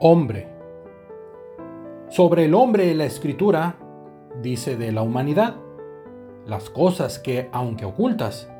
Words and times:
Hombre. 0.00 0.48
Sobre 2.08 2.46
el 2.46 2.54
hombre 2.54 2.92
la 2.96 3.04
escritura 3.04 3.76
dice 4.42 4.76
de 4.76 4.90
la 4.90 5.02
humanidad 5.02 5.54
las 6.46 6.68
cosas 6.68 7.20
que, 7.20 7.48
aunque 7.52 7.84
ocultas, 7.84 8.50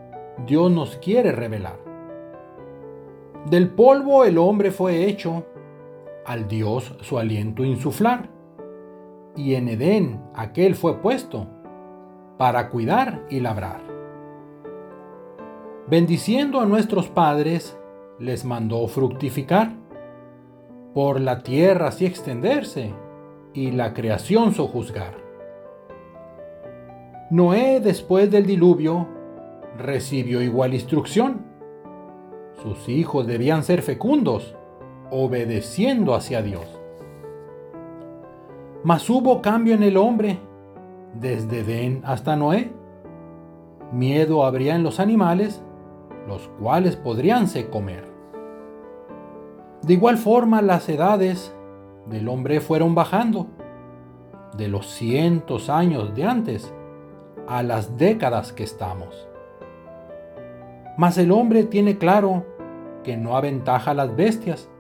Dios 0.46 0.70
nos 0.70 0.96
quiere 0.96 1.32
revelar. 1.32 1.76
Del 3.50 3.68
polvo 3.68 4.24
el 4.24 4.38
hombre 4.38 4.70
fue 4.70 5.06
hecho, 5.06 5.44
al 6.24 6.46
Dios 6.46 6.94
su 7.00 7.18
aliento 7.18 7.64
insuflar, 7.64 8.30
y 9.36 9.56
en 9.56 9.68
Edén 9.68 10.22
aquel 10.34 10.76
fue 10.76 11.02
puesto, 11.02 11.48
para 12.38 12.70
cuidar 12.70 13.26
y 13.28 13.40
labrar. 13.40 13.82
Bendiciendo 15.88 16.60
a 16.60 16.66
nuestros 16.66 17.08
padres, 17.08 17.76
les 18.20 18.44
mandó 18.44 18.86
fructificar 18.86 19.83
por 20.94 21.20
la 21.20 21.42
tierra 21.42 21.88
así 21.88 22.06
extenderse 22.06 22.94
y 23.52 23.72
la 23.72 23.92
creación 23.92 24.54
sojuzgar. 24.54 25.16
Noé 27.30 27.80
después 27.80 28.30
del 28.30 28.46
diluvio 28.46 29.08
recibió 29.76 30.40
igual 30.40 30.72
instrucción. 30.72 31.44
Sus 32.62 32.88
hijos 32.88 33.26
debían 33.26 33.64
ser 33.64 33.82
fecundos, 33.82 34.54
obedeciendo 35.10 36.14
hacia 36.14 36.42
Dios. 36.42 36.80
Mas 38.84 39.10
hubo 39.10 39.42
cambio 39.42 39.74
en 39.74 39.82
el 39.82 39.96
hombre, 39.96 40.38
desde 41.14 41.60
Edén 41.60 42.02
hasta 42.04 42.36
Noé. 42.36 42.72
Miedo 43.92 44.44
habría 44.44 44.76
en 44.76 44.84
los 44.84 45.00
animales, 45.00 45.60
los 46.28 46.48
cuales 46.60 46.96
podríanse 46.96 47.68
comer. 47.68 48.13
De 49.86 49.92
igual 49.92 50.16
forma 50.16 50.62
las 50.62 50.88
edades 50.88 51.54
del 52.06 52.28
hombre 52.28 52.62
fueron 52.62 52.94
bajando, 52.94 53.48
de 54.56 54.68
los 54.68 54.86
cientos 54.86 55.68
años 55.68 56.14
de 56.14 56.24
antes 56.24 56.72
a 57.46 57.62
las 57.62 57.98
décadas 57.98 58.54
que 58.54 58.64
estamos. 58.64 59.28
Mas 60.96 61.18
el 61.18 61.30
hombre 61.30 61.64
tiene 61.64 61.98
claro 61.98 62.46
que 63.02 63.18
no 63.18 63.36
aventaja 63.36 63.90
a 63.90 63.94
las 63.94 64.16
bestias. 64.16 64.70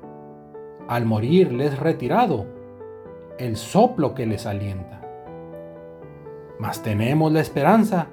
Al 0.88 1.04
morir 1.04 1.52
les 1.52 1.78
retirado 1.78 2.46
el 3.38 3.56
soplo 3.56 4.14
que 4.14 4.24
les 4.24 4.46
alienta. 4.46 5.02
Mas 6.58 6.82
tenemos 6.82 7.30
la 7.30 7.40
esperanza 7.40 8.06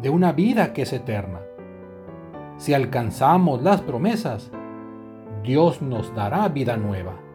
de 0.00 0.10
una 0.10 0.32
vida 0.32 0.72
que 0.72 0.82
es 0.82 0.92
eterna. 0.92 1.42
Si 2.56 2.74
alcanzamos 2.74 3.62
las 3.62 3.82
promesas, 3.82 4.50
Dios 5.48 5.80
nos 5.80 6.14
dará 6.14 6.46
vida 6.48 6.76
nueva. 6.76 7.27